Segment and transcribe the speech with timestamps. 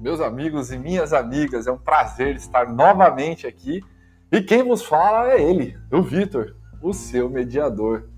[0.00, 1.66] meus amigos e minhas amigas.
[1.66, 3.82] É um prazer estar novamente aqui.
[4.30, 8.08] E quem vos fala é ele, o Vitor, o seu mediador.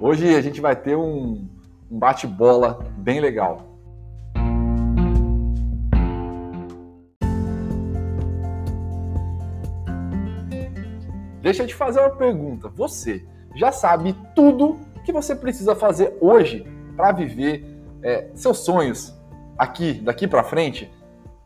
[0.00, 1.48] Hoje a gente vai ter um,
[1.90, 3.66] um bate-bola bem legal.
[11.40, 12.68] Deixa eu te fazer uma pergunta.
[12.68, 13.24] Você
[13.56, 17.64] já sabe tudo que você precisa fazer hoje para viver
[18.02, 19.18] é, seus sonhos
[19.56, 20.90] aqui, daqui para frente?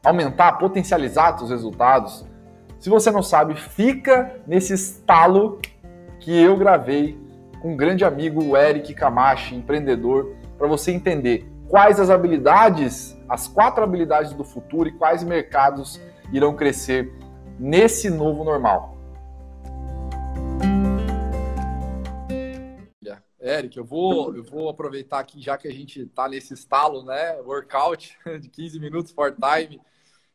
[0.05, 2.27] Aumentar, potencializar seus resultados?
[2.80, 5.61] Se você não sabe, fica nesse estalo
[6.19, 7.16] que eu gravei
[7.61, 13.47] com um grande amigo, o Eric Camachi, empreendedor, para você entender quais as habilidades, as
[13.47, 16.01] quatro habilidades do futuro e quais mercados
[16.33, 17.12] irão crescer
[17.56, 18.97] nesse novo normal.
[23.41, 27.41] Eric, eu vou, eu vou aproveitar aqui, já que a gente está nesse estalo, né?
[27.42, 29.81] Workout de 15 minutos for time.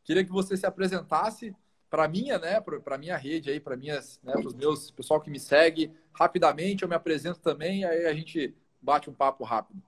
[0.08, 1.54] Queria que você se apresentasse
[1.90, 5.30] para minha, né, para minha rede aí, para minhas, né, para os meus pessoal que
[5.30, 9.82] me segue, rapidamente eu me apresento também, aí a gente bate um papo rápido.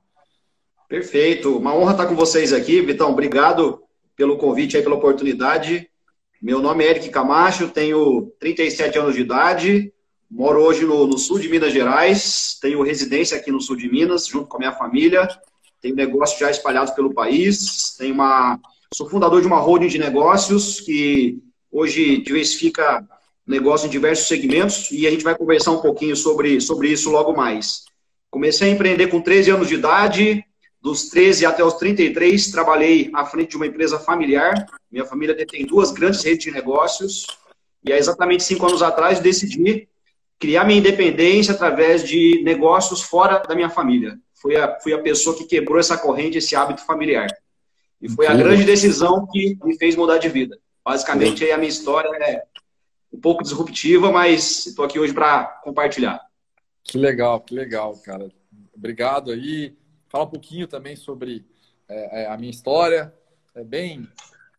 [0.89, 3.11] Perfeito, uma honra estar com vocês aqui, Vitão.
[3.11, 3.81] Obrigado
[4.13, 5.89] pelo convite aí, pela oportunidade.
[6.41, 9.93] Meu nome é Eric Camacho, tenho 37 anos de idade,
[10.29, 14.27] moro hoje no, no sul de Minas Gerais, tenho residência aqui no sul de Minas,
[14.27, 15.29] junto com a minha família.
[15.79, 17.95] Tenho negócios já espalhados pelo país.
[17.97, 18.59] Tenho uma,
[18.93, 23.07] sou fundador de uma holding de negócios que Hoje diversifica
[23.45, 27.35] negócio em diversos segmentos e a gente vai conversar um pouquinho sobre, sobre isso logo
[27.35, 27.83] mais.
[28.29, 30.43] Comecei a empreender com 13 anos de idade,
[30.81, 34.65] dos 13 até os 33, trabalhei à frente de uma empresa familiar.
[34.91, 37.27] Minha família detém duas grandes redes de negócios.
[37.83, 39.87] E há exatamente cinco anos atrás decidi
[40.39, 44.17] criar minha independência através de negócios fora da minha família.
[44.41, 47.27] Fui a, fui a pessoa que quebrou essa corrente, esse hábito familiar.
[48.01, 50.57] E foi a grande decisão que me fez mudar de vida.
[50.83, 52.43] Basicamente, aí a minha história é
[53.11, 56.21] um pouco disruptiva, mas estou aqui hoje para compartilhar.
[56.83, 58.31] Que legal, que legal, cara.
[58.75, 59.77] Obrigado aí.
[60.07, 61.45] Fala um pouquinho também sobre
[61.87, 63.13] é, é, a minha história.
[63.53, 64.07] É bem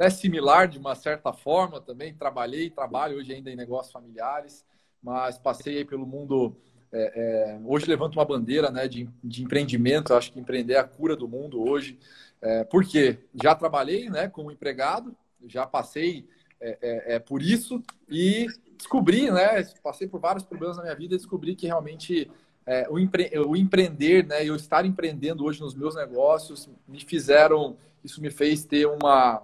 [0.01, 2.15] é similar de uma certa forma também.
[2.15, 4.65] Trabalhei, trabalho hoje ainda em negócios familiares,
[5.03, 6.57] mas passei aí pelo mundo.
[6.93, 10.15] É, é, hoje levanto uma bandeira né, de, de empreendimento.
[10.15, 11.99] Acho que empreender é a cura do mundo hoje.
[12.43, 15.15] É, porque já trabalhei né, como empregado,
[15.47, 16.27] já passei
[16.61, 18.47] é, é, é, por isso e
[18.77, 19.63] descobri, né?
[19.83, 22.31] Passei por vários problemas na minha vida e descobri que realmente
[22.67, 24.45] é, o, empre o empreender, né?
[24.45, 29.43] Eu estar empreendendo hoje nos meus negócios me fizeram, isso me fez ter uma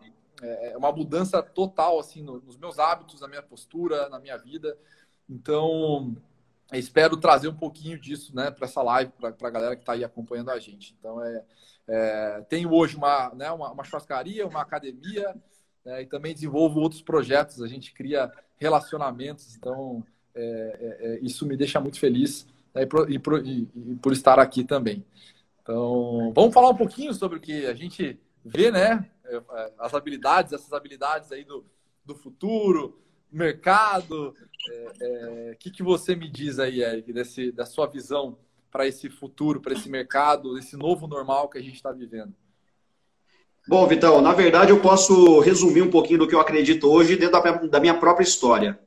[0.77, 4.77] uma mudança total assim no, nos meus hábitos, na minha postura, na minha vida.
[5.29, 6.15] Então
[6.73, 10.05] espero trazer um pouquinho disso, né, para essa live, para a galera que está aí
[10.05, 10.97] acompanhando a gente.
[10.99, 11.45] Então é,
[11.89, 15.35] é tenho hoje uma, né, uma, uma churrascaria, uma academia
[15.85, 20.05] né, e também desenvolvo outros projetos, a gente cria relacionamentos, então
[20.35, 20.43] é,
[21.01, 23.67] é, é isso me deixa muito feliz né, e, por, e, por, e,
[24.03, 25.05] por, estar aqui também.
[25.63, 29.11] Então, vamos falar um pouquinho sobre o que a gente vê, né?
[29.25, 31.65] É, é, as habilidades, essas habilidades aí do,
[32.05, 33.01] do futuro,
[33.37, 34.29] mercado.
[34.31, 34.35] O
[35.01, 38.39] é, que, que você me diz aí, Eric, desse, da sua visão
[38.71, 42.35] para esse futuro, para esse mercado, esse novo normal que a gente está vivendo?
[43.69, 47.69] Bom, Vitão, na verdade eu posso resumir um pouquinho do que eu acredito hoje dentro
[47.69, 48.79] da minha própria história.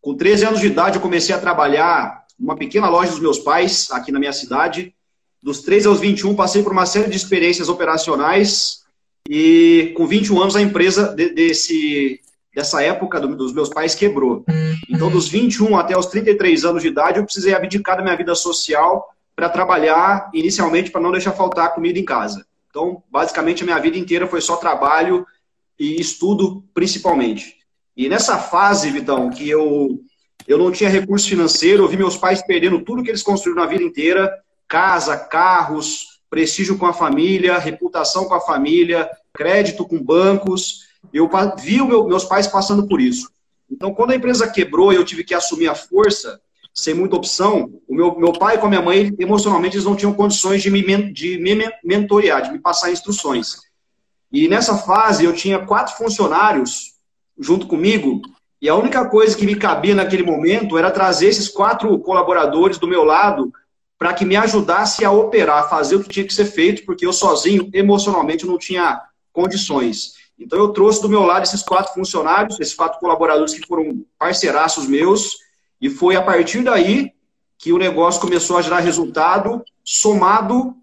[0.00, 3.90] Com 13 anos de idade, eu comecei a trabalhar numa pequena loja dos meus pais,
[3.90, 4.94] aqui na minha cidade.
[5.42, 8.84] Dos 13 aos 21, passei por uma série de experiências operacionais
[9.28, 12.20] e com 21 anos a empresa de, desse,
[12.58, 14.44] dessa época do, dos meus pais quebrou.
[14.90, 18.34] Então, dos 21 até os 33 anos de idade, eu precisei abdicar da minha vida
[18.34, 22.44] social para trabalhar, inicialmente, para não deixar faltar comida em casa.
[22.68, 25.24] Então, basicamente, a minha vida inteira foi só trabalho
[25.78, 27.58] e estudo, principalmente.
[27.96, 30.00] E nessa fase, Vitão, que eu,
[30.48, 33.68] eu não tinha recurso financeiro, eu vi meus pais perdendo tudo que eles construíram na
[33.68, 34.32] vida inteira,
[34.66, 40.87] casa, carros, prestígio com a família, reputação com a família, crédito com bancos.
[41.12, 41.28] Eu
[41.58, 43.30] vi meu, meus pais passando por isso.
[43.70, 46.40] Então, quando a empresa quebrou e eu tive que assumir a força,
[46.74, 50.14] sem muita opção, o meu, meu pai com a minha mãe, emocionalmente, eles não tinham
[50.14, 53.56] condições de me, de me mentorear, de me passar instruções.
[54.30, 56.94] E nessa fase, eu tinha quatro funcionários
[57.38, 58.22] junto comigo,
[58.60, 62.88] e a única coisa que me cabia naquele momento era trazer esses quatro colaboradores do
[62.88, 63.52] meu lado
[63.96, 67.04] para que me ajudasse a operar, a fazer o que tinha que ser feito, porque
[67.04, 69.00] eu sozinho, emocionalmente, não tinha
[69.32, 70.14] condições.
[70.38, 74.86] Então, eu trouxe do meu lado esses quatro funcionários, esses quatro colaboradores que foram parceiraços
[74.86, 75.38] meus,
[75.80, 77.12] e foi a partir daí
[77.58, 80.76] que o negócio começou a gerar resultado, somado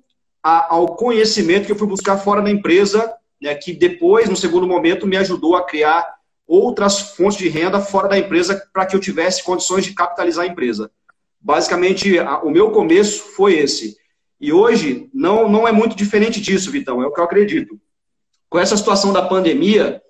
[0.43, 4.67] a, ao conhecimento que eu fui buscar fora da empresa né, que depois, no segundo
[4.67, 6.15] momento, me ajudou a criar
[6.47, 10.47] outras fontes de renda fora da empresa para que eu tivesse condições de capitalizar a
[10.47, 10.91] empresa.
[11.39, 13.97] Basicamente, a, o meu começo foi esse.
[14.39, 17.79] E hoje não, não é muito diferente disso, Vitão, é o que eu acredito.
[18.49, 20.01] Com essa situação da pandemia,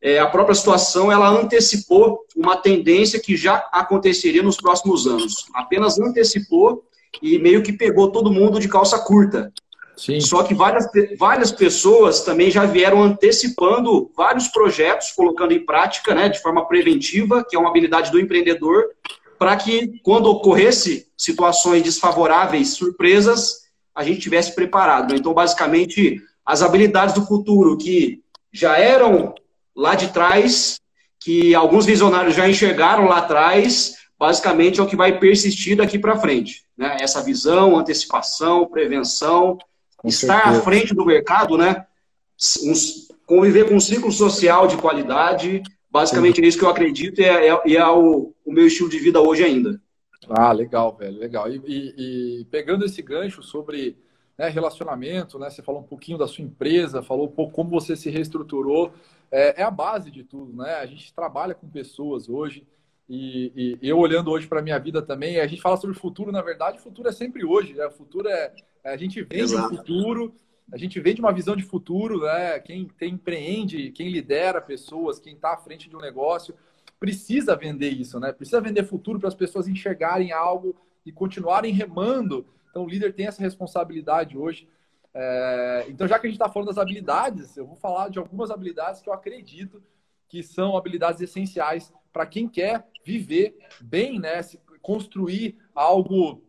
[0.00, 5.46] é, a própria situação ela antecipou uma tendência que já aconteceria nos próximos anos.
[5.54, 6.84] Apenas antecipou
[7.22, 9.52] e meio que pegou todo mundo de calça curta.
[9.96, 10.20] Sim.
[10.20, 10.86] Só que várias,
[11.18, 17.44] várias pessoas também já vieram antecipando vários projetos, colocando em prática, né, de forma preventiva,
[17.48, 18.86] que é uma habilidade do empreendedor,
[19.38, 23.62] para que quando ocorresse situações desfavoráveis, surpresas,
[23.94, 25.14] a gente tivesse preparado.
[25.14, 28.22] Então, basicamente, as habilidades do futuro que
[28.52, 29.34] já eram
[29.74, 30.80] lá de trás,
[31.20, 36.18] que alguns visionários já enxergaram lá atrás, basicamente é o que vai persistir daqui para
[36.18, 36.64] frente.
[36.76, 36.96] Né?
[37.00, 39.56] Essa visão, antecipação, prevenção,
[39.96, 40.58] com estar certeza.
[40.58, 41.86] à frente do mercado, né?
[43.26, 46.42] conviver com um ciclo social de qualidade, basicamente Sim.
[46.42, 49.20] é isso que eu acredito e é, é, é o, o, meu estilo de vida
[49.20, 49.80] hoje ainda.
[50.28, 51.50] Ah, legal, velho, legal.
[51.50, 53.96] E, e, e pegando esse gancho sobre
[54.42, 55.48] né, relacionamento, né?
[55.48, 58.92] Você falou um pouquinho da sua empresa, falou um pouco como você se reestruturou.
[59.30, 60.74] É, é a base de tudo, né?
[60.74, 62.66] A gente trabalha com pessoas hoje.
[63.08, 66.00] E, e eu olhando hoje para a minha vida também, a gente fala sobre o
[66.00, 67.86] futuro, na verdade, o futuro é sempre hoje, né?
[67.86, 68.52] O futuro é.
[68.82, 70.34] A gente vende o futuro,
[70.72, 72.58] a gente vende uma visão de futuro, né?
[72.58, 76.52] Quem tem, empreende, quem lidera pessoas, quem está à frente de um negócio,
[76.98, 78.32] precisa vender isso, né?
[78.32, 80.74] Precisa vender futuro para as pessoas enxergarem algo
[81.06, 84.66] e continuarem remando então, o líder tem essa responsabilidade hoje.
[85.12, 88.50] É, então, já que a gente está falando das habilidades, eu vou falar de algumas
[88.50, 89.82] habilidades que eu acredito
[90.26, 94.40] que são habilidades essenciais para quem quer viver bem, né?
[94.80, 96.42] Construir algo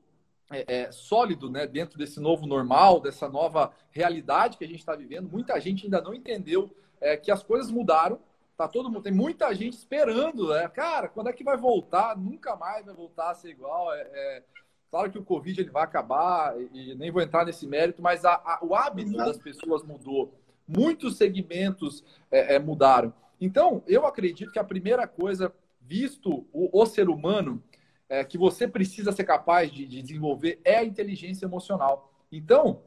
[0.49, 1.67] é, é, sólido né?
[1.67, 5.29] dentro desse novo normal, dessa nova realidade que a gente está vivendo.
[5.29, 8.17] Muita gente ainda não entendeu é, que as coisas mudaram.
[8.55, 10.69] Tá todo mundo, tem muita gente esperando, né?
[10.69, 12.15] Cara, quando é que vai voltar?
[12.15, 13.93] Nunca mais vai voltar a ser igual.
[13.93, 14.43] É, é
[14.93, 18.33] Claro que o Covid ele vai acabar e nem vou entrar nesse mérito, mas a,
[18.33, 20.31] a, o hábito das pessoas mudou.
[20.67, 23.11] Muitos segmentos é, é, mudaram.
[23.41, 25.51] Então, eu acredito que a primeira coisa,
[25.81, 27.63] visto o, o ser humano,
[28.07, 32.13] é, que você precisa ser capaz de, de, desenvolver é a inteligência emocional.
[32.31, 32.83] Então,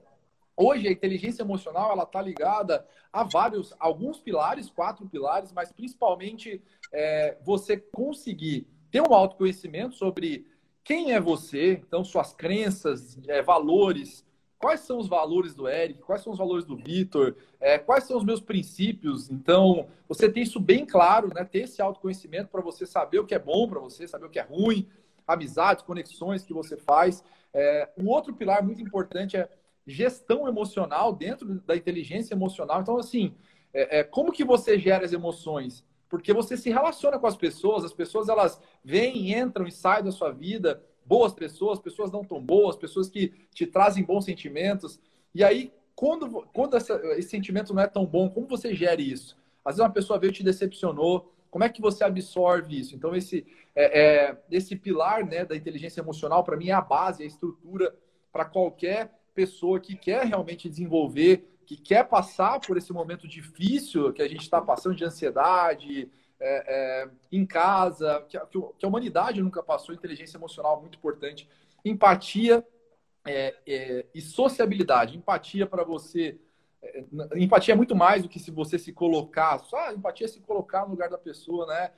[0.56, 6.62] hoje a inteligência emocional ela está ligada a vários, alguns pilares, quatro pilares, mas principalmente
[6.92, 10.46] é, você conseguir ter um autoconhecimento sobre
[10.86, 14.24] quem é você, então suas crenças, é, valores,
[14.56, 18.16] quais são os valores do Eric, quais são os valores do Vitor, é, quais são
[18.16, 19.28] os meus princípios.
[19.28, 21.44] Então, você tem isso bem claro, né?
[21.44, 24.38] ter esse autoconhecimento para você saber o que é bom para você, saber o que
[24.38, 24.88] é ruim,
[25.26, 27.24] amizades, conexões que você faz.
[27.52, 29.50] É, um outro pilar muito importante é
[29.84, 32.80] gestão emocional dentro da inteligência emocional.
[32.80, 33.34] Então, assim,
[33.72, 35.84] é, como que você gera as emoções?
[36.08, 40.12] Porque você se relaciona com as pessoas, as pessoas elas vêm, entram e saem da
[40.12, 45.00] sua vida, boas pessoas, pessoas não tão boas, pessoas que te trazem bons sentimentos.
[45.34, 49.36] E aí, quando, quando essa, esse sentimento não é tão bom, como você gere isso?
[49.64, 52.94] Às vezes uma pessoa veio e te decepcionou, como é que você absorve isso?
[52.94, 57.22] Então, esse, é, é, esse pilar né, da inteligência emocional, para mim, é a base,
[57.22, 57.96] é a estrutura
[58.30, 64.22] para qualquer pessoa que quer realmente desenvolver que quer passar por esse momento difícil que
[64.22, 66.08] a gente está passando de ansiedade
[66.38, 71.48] é, é, em casa, que a, que a, humanidade nunca passou, inteligência emocional muito importante,
[71.84, 72.64] empatia
[73.26, 75.16] é, é e sociabilidade.
[75.18, 76.38] Empatia para você.
[76.80, 77.04] É,
[77.34, 79.58] empatia é muito mais do que se você se colocar.
[79.58, 81.90] Só empatia é se colocar no lugar da pessoa, né?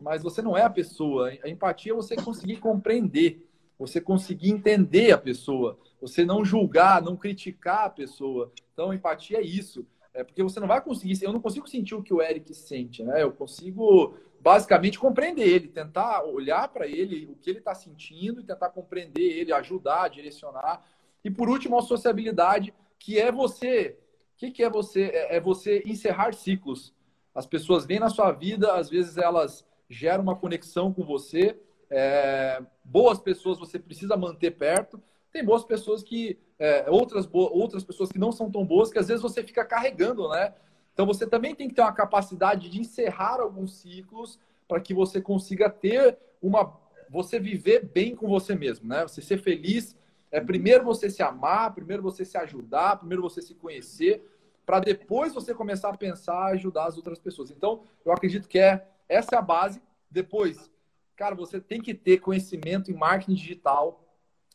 [0.00, 1.32] Mas você não é a pessoa.
[1.42, 3.44] A empatia é você conseguir compreender
[3.78, 8.52] você conseguir entender a pessoa, você não julgar, não criticar a pessoa.
[8.72, 9.86] Então, empatia é isso.
[10.14, 13.02] É porque você não vai conseguir, eu não consigo sentir o que o Eric sente,
[13.02, 13.22] né?
[13.22, 18.44] Eu consigo basicamente compreender ele, tentar olhar para ele, o que ele está sentindo e
[18.44, 20.82] tentar compreender ele, ajudar, direcionar.
[21.22, 23.98] E por último, a sociabilidade, que é você.
[24.34, 25.10] O que, que é você?
[25.12, 26.94] É, é você encerrar ciclos.
[27.34, 31.58] As pessoas vêm na sua vida, às vezes elas geram uma conexão com você,
[31.90, 35.00] é, boas pessoas você precisa manter perto.
[35.32, 36.38] Tem boas pessoas que.
[36.58, 40.28] É, outras, outras pessoas que não são tão boas, que às vezes você fica carregando,
[40.30, 40.54] né?
[40.94, 45.20] Então você também tem que ter uma capacidade de encerrar alguns ciclos para que você
[45.20, 46.80] consiga ter uma.
[47.10, 49.02] Você viver bem com você mesmo, né?
[49.02, 49.94] Você ser feliz.
[50.30, 54.26] É primeiro você se amar, primeiro você se ajudar, primeiro você se conhecer,
[54.64, 57.50] para depois você começar a pensar ajudar as outras pessoas.
[57.50, 59.80] Então, eu acredito que é essa é a base.
[60.10, 60.70] Depois,
[61.16, 64.04] Cara, você tem que ter conhecimento em marketing digital.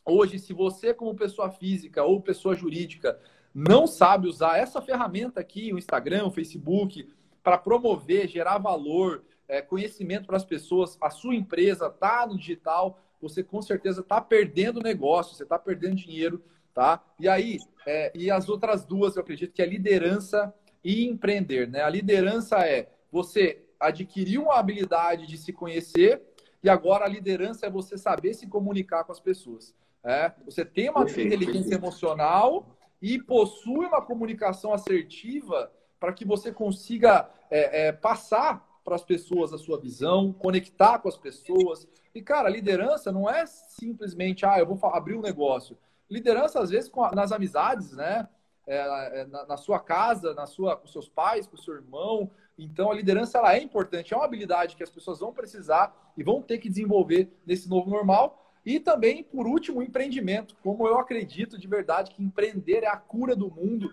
[0.04, 3.18] Hoje, se você, como pessoa física ou pessoa jurídica,
[3.52, 7.10] não sabe usar essa ferramenta aqui, o Instagram, o Facebook,
[7.42, 13.00] para promover, gerar valor, é, conhecimento para as pessoas, a sua empresa está no digital,
[13.20, 16.42] você com certeza está perdendo negócio, você está perdendo dinheiro,
[16.72, 17.04] tá?
[17.18, 20.54] E aí, é, e as outras duas, eu acredito que é liderança
[20.84, 21.82] e empreender, né?
[21.82, 26.22] A liderança é você adquirir uma habilidade de se conhecer
[26.62, 29.74] e agora a liderança é você saber se comunicar com as pessoas.
[30.04, 30.32] É?
[30.44, 31.84] Você tem uma perfeito, inteligência perfeito.
[31.84, 39.04] emocional e possui uma comunicação assertiva para que você consiga é, é, passar para as
[39.04, 41.86] pessoas a sua visão, conectar com as pessoas.
[42.14, 45.78] E, cara, liderança não é simplesmente, ah, eu vou abrir um negócio.
[46.10, 48.28] Liderança, às vezes, nas amizades, né?
[48.72, 52.30] É, é, na, na, sua casa, na sua, com seus pais, com seu irmão.
[52.58, 56.22] Então, a liderança ela é importante, é uma habilidade que as pessoas vão precisar e
[56.22, 58.50] vão ter que desenvolver nesse novo normal.
[58.64, 60.56] E também, por último, o empreendimento.
[60.62, 63.92] Como eu acredito de verdade que empreender é a cura do mundo.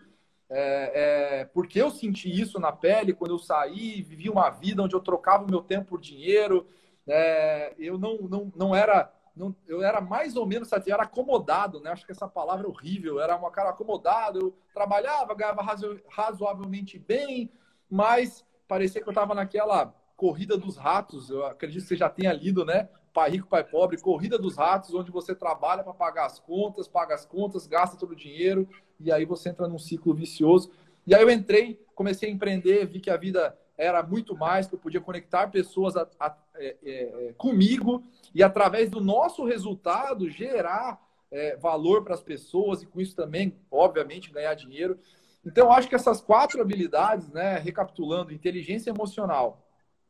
[0.50, 4.95] É, é, porque eu senti isso na pele quando eu saí, vivi uma vida onde
[4.95, 6.65] eu trocava o meu tempo por dinheiro.
[7.05, 9.12] É, eu não, não, não era.
[9.39, 11.91] Não, eu era mais ou menos, era acomodado, né?
[11.91, 13.22] Acho que essa palavra é horrível.
[13.22, 17.50] Era um cara acomodado, eu trabalhava, ganhava razo, razoavelmente bem,
[17.89, 21.29] mas parecia que eu estava naquela corrida dos ratos.
[21.29, 22.89] Eu acredito que você já tenha lido, né?
[23.13, 27.15] Pai Rico, Pai Pobre, Corrida dos Ratos, onde você trabalha para pagar as contas, paga
[27.15, 28.67] as contas, gasta todo o dinheiro
[29.00, 30.69] e aí você entra num ciclo vicioso.
[31.08, 34.75] E aí eu entrei, comecei a empreender, vi que a vida era muito mais, que
[34.75, 38.03] eu podia conectar pessoas a, a, é, é, é comigo
[38.36, 43.55] e através do nosso resultado gerar é, valor para as pessoas e com isso também,
[43.71, 45.00] obviamente, ganhar dinheiro.
[45.45, 49.65] Então, acho que essas quatro habilidades, né, recapitulando, inteligência emocional,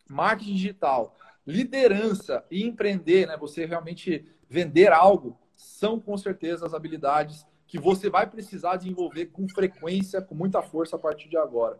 [0.09, 7.45] marketing digital, liderança e empreender, né, você realmente vender algo, são com certeza as habilidades
[7.67, 11.79] que você vai precisar desenvolver com frequência, com muita força a partir de agora.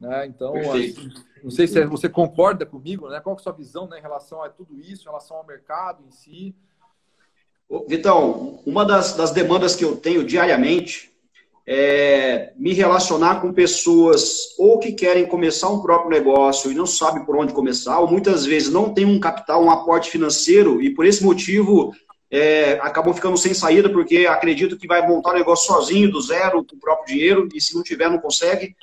[0.00, 0.26] Né?
[0.26, 3.20] Então, assim, não sei se você concorda comigo, né?
[3.20, 6.02] Qual é a sua visão né, em relação a tudo isso, em relação ao mercado
[6.06, 6.54] em si?
[7.86, 11.10] Vitão, uma das, das demandas que eu tenho diariamente
[11.66, 17.24] é, me relacionar com pessoas ou que querem começar um próprio negócio e não sabem
[17.24, 21.06] por onde começar, ou muitas vezes não tem um capital, um aporte financeiro, e por
[21.06, 21.94] esse motivo
[22.28, 26.64] é, acabam ficando sem saída, porque acredito que vai montar o negócio sozinho, do zero,
[26.64, 28.74] com o próprio dinheiro, e se não tiver, não consegue.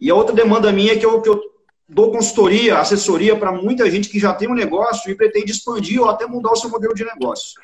[0.00, 1.40] E a outra demanda minha é que eu, que eu
[1.88, 6.08] dou consultoria, assessoria para muita gente que já tem um negócio e pretende expandir ou
[6.08, 7.60] até mudar o seu modelo de negócio.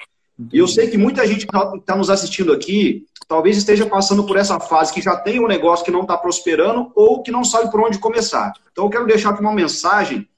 [0.52, 4.24] E eu sei que muita gente que está tá nos assistindo aqui talvez esteja passando
[4.24, 7.44] por essa fase que já tem um negócio que não está prosperando ou que não
[7.44, 8.52] sabe por onde começar.
[8.72, 10.28] Então eu quero deixar aqui uma mensagem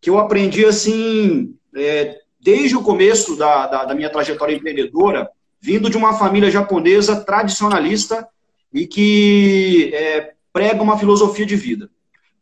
[0.00, 5.28] que eu aprendi assim é, desde o começo da, da, da, minha trajetória empreendedora,
[5.60, 8.26] vindo de uma família japonesa tradicionalista
[8.72, 11.90] e que é, prega uma filosofia de vida.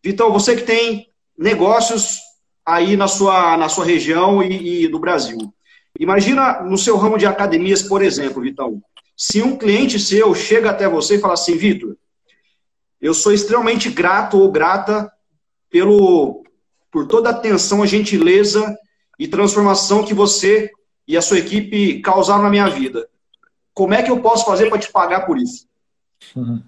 [0.04, 2.20] Então você que tem negócios
[2.64, 5.52] aí na sua, na sua região e, e no Brasil.
[5.98, 8.80] Imagina no seu ramo de academias, por exemplo, Vitão,
[9.16, 11.96] se um cliente seu chega até você e fala assim, Vitor,
[13.00, 15.10] eu sou extremamente grato ou grata
[15.68, 16.44] pelo,
[16.92, 18.78] por toda a atenção, a gentileza
[19.18, 20.70] e transformação que você
[21.08, 23.08] e a sua equipe causaram na minha vida.
[23.72, 25.66] Como é que eu posso fazer para te pagar por isso?
[26.36, 26.62] Uhum.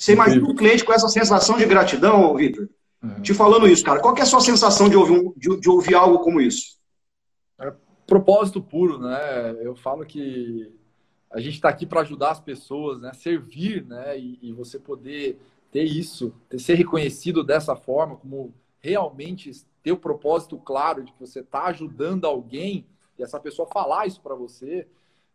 [0.00, 2.70] Você imagina um cliente com essa sensação de gratidão, Vitor?
[3.02, 3.20] Uhum.
[3.20, 4.00] Te falando isso, cara.
[4.00, 6.80] Qual é a sua sensação de ouvir, um, de, de ouvir algo como isso?
[8.06, 9.56] propósito puro, né?
[9.60, 10.74] Eu falo que
[11.30, 13.12] a gente está aqui para ajudar as pessoas, né?
[13.12, 14.18] Servir, né?
[14.18, 15.38] E, e, você poder
[15.70, 21.20] ter isso, ter, ser reconhecido dessa forma, como realmente ter o propósito claro de que
[21.20, 22.84] você está ajudando alguém
[23.16, 24.88] e essa pessoa falar isso para você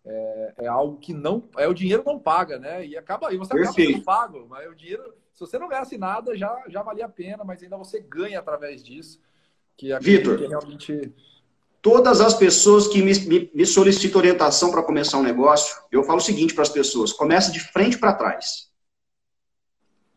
[0.05, 2.85] é, é, algo que não é o dinheiro não paga, né?
[2.85, 6.38] E acaba aí você acaba sendo pago, mas o dinheiro se você não ganhasse nada
[6.38, 9.19] já já valia a pena, mas ainda você ganha através disso
[9.75, 11.13] que, Vitor, que realmente
[11.85, 16.17] Todas as pessoas que me, me, me solicitam orientação para começar um negócio, eu falo
[16.17, 18.71] o seguinte para as pessoas: começa de frente para trás.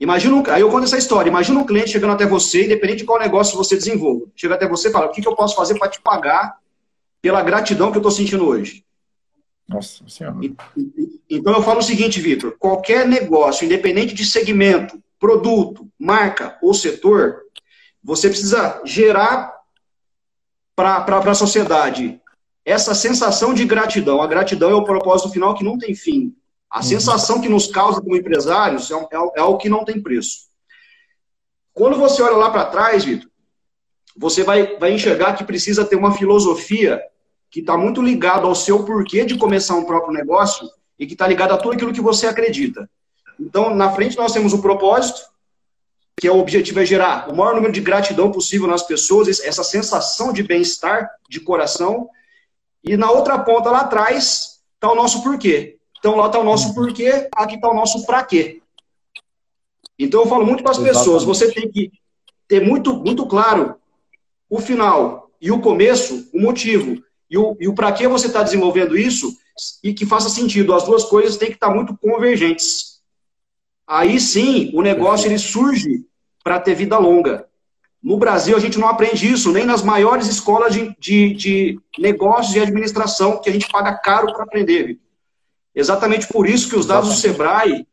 [0.00, 1.28] Imagina um, aí eu conto essa história.
[1.28, 4.25] Imagina um cliente chegando até você, independente de qual negócio você desenvolva.
[4.35, 6.57] Chega até você e fala: o que, que eu posso fazer para te pagar
[7.21, 8.83] pela gratidão que eu estou sentindo hoje?
[9.69, 10.39] Nossa Senhora.
[11.29, 17.43] Então eu falo o seguinte, Vitor: qualquer negócio, independente de segmento, produto, marca ou setor,
[18.03, 19.55] você precisa gerar
[20.75, 22.21] para a sociedade
[22.65, 24.23] essa sensação de gratidão.
[24.23, 26.35] A gratidão é o propósito final que não tem fim.
[26.71, 26.83] A uhum.
[26.83, 28.99] sensação que nos causa como empresários é, é,
[29.37, 30.49] é algo que não tem preço.
[31.73, 33.31] Quando você olha lá para trás, Vitor,
[34.17, 37.03] você vai, vai enxergar que precisa ter uma filosofia
[37.50, 41.26] que está muito ligada ao seu porquê de começar um próprio negócio e que está
[41.26, 42.88] ligado a tudo aquilo que você acredita.
[43.38, 45.21] Então, na frente nós temos o propósito,
[46.21, 49.62] que é o objetivo é gerar o maior número de gratidão possível nas pessoas, essa
[49.62, 52.09] sensação de bem-estar de coração.
[52.83, 55.78] E na outra ponta lá atrás está o nosso porquê.
[55.99, 58.61] Então lá está o nosso porquê, aqui está o nosso para quê.
[59.99, 61.93] Então eu falo muito para as pessoas, você tem que
[62.47, 63.76] ter muito, muito claro
[64.49, 67.02] o final e o começo, o motivo.
[67.31, 69.37] E o, e o para que você está desenvolvendo isso
[69.83, 70.75] e que faça sentido.
[70.75, 73.01] As duas coisas têm que estar tá muito convergentes.
[73.87, 76.05] Aí sim, o negócio ele surge
[76.43, 77.47] para ter vida longa.
[78.03, 82.55] No Brasil, a gente não aprende isso, nem nas maiores escolas de, de, de negócios
[82.55, 84.99] e administração, que a gente paga caro para aprender.
[85.75, 87.87] Exatamente por isso que os dados do Sebrae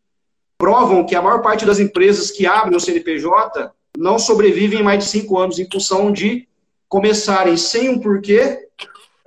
[0.57, 5.09] provam que a maior parte das empresas que abrem o CNPJ não sobrevivem mais de
[5.09, 6.47] cinco anos em função de
[6.87, 8.67] começarem sem um porquê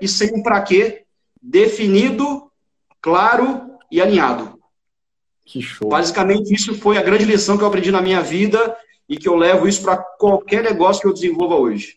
[0.01, 1.05] e sem um para quê
[1.41, 2.51] definido,
[3.01, 4.59] claro e alinhado.
[5.45, 5.89] Que show.
[5.89, 8.77] Basicamente, isso foi a grande lição que eu aprendi na minha vida
[9.09, 11.97] e que eu levo isso para qualquer negócio que eu desenvolva hoje.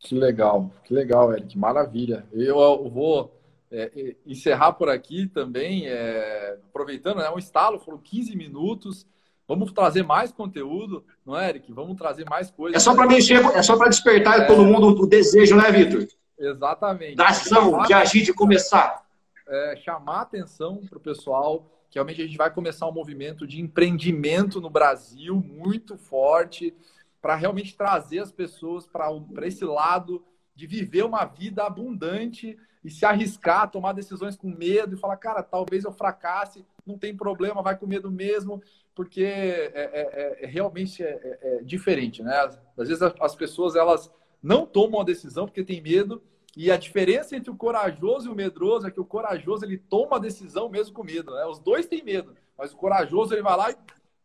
[0.00, 2.26] Que legal, que legal, Eric, maravilha.
[2.32, 3.32] Eu vou
[3.70, 9.06] é, encerrar por aqui também, é, aproveitando, é né, um estalo, foram 15 minutos.
[9.46, 11.72] Vamos trazer mais conteúdo, não é, Eric?
[11.72, 12.76] Vamos trazer mais coisas.
[12.76, 14.44] É só para mexer, é só para despertar é...
[14.44, 16.06] todo mundo o desejo, né, Vitor?
[16.38, 17.16] Exatamente.
[17.16, 19.04] Da ação, de agir, de começar.
[19.46, 23.60] É, chamar atenção para o pessoal que realmente a gente vai começar um movimento de
[23.60, 26.74] empreendimento no Brasil muito forte
[27.20, 29.10] para realmente trazer as pessoas para
[29.46, 30.22] esse lado
[30.54, 35.42] de viver uma vida abundante e se arriscar, tomar decisões com medo e falar, cara,
[35.42, 38.62] talvez eu fracasse, não tem problema, vai com medo mesmo,
[38.94, 42.36] porque é, é, é, é realmente é, é, é, diferente, né?
[42.76, 44.10] Às vezes as pessoas elas
[44.42, 46.22] não tomam a decisão porque tem medo
[46.56, 50.16] e a diferença entre o corajoso e o medroso é que o corajoso ele toma
[50.16, 51.44] a decisão mesmo com medo, né?
[51.46, 53.76] Os dois têm medo, mas o corajoso ele vai lá e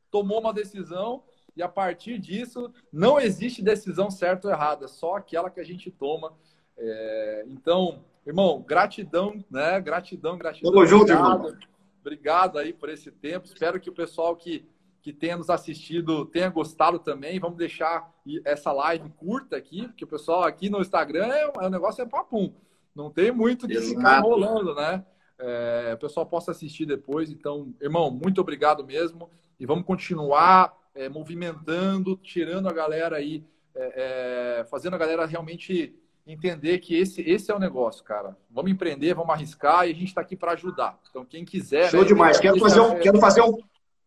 [0.10, 1.24] tomou uma decisão
[1.56, 5.92] e a partir disso não existe decisão certa ou errada, só aquela que a gente
[5.92, 6.34] toma.
[6.78, 7.46] É...
[7.48, 9.80] Então, irmão, gratidão, né?
[9.80, 10.72] Gratidão, gratidão.
[10.72, 11.56] Tamo junto, irmão.
[12.02, 13.46] Obrigado aí por esse tempo.
[13.46, 14.68] Espero que o pessoal que
[15.04, 17.38] que tenha nos assistido tenha gostado também.
[17.38, 18.10] Vamos deixar
[18.46, 22.54] essa live curta aqui, porque o pessoal aqui no Instagram é, o negócio é papum.
[22.96, 25.06] Não tem muito de ficar rolando, né?
[25.38, 27.30] É, o pessoal possa assistir depois.
[27.30, 29.30] Então, irmão, muito obrigado mesmo.
[29.60, 33.44] E vamos continuar é, movimentando, tirando a galera aí,
[33.76, 38.38] é, é fazendo a galera realmente entender que esse, esse é o negócio, cara.
[38.50, 40.98] Vamos empreender, vamos arriscar e a gente está aqui para ajudar.
[41.10, 41.90] Então, quem quiser.
[41.90, 42.40] Show né, demais.
[42.40, 43.58] Quero fazer, um, quero fazer um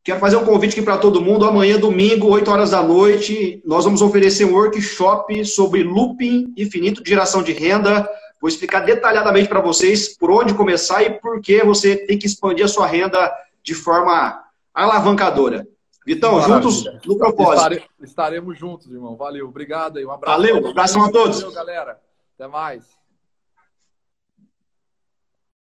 [0.07, 1.45] Quero fazer um convite aqui para todo mundo.
[1.45, 7.11] Amanhã, domingo, 8 horas da noite, nós vamos oferecer um workshop sobre looping infinito de
[7.11, 8.09] geração de renda.
[8.40, 12.64] Vou explicar detalhadamente para vocês por onde começar e por que você tem que expandir
[12.64, 15.66] a sua renda de forma alavancadora.
[16.07, 17.57] Vitão, juntos no propósito.
[17.57, 19.16] Estare, estaremos juntos, irmão.
[19.16, 19.49] Valeu.
[19.49, 20.07] Obrigado aí.
[20.07, 20.37] Um abraço.
[20.40, 20.62] Valeu.
[20.62, 21.40] Um abraço a todos.
[21.40, 21.99] Valeu, galera.
[22.38, 22.85] Até mais.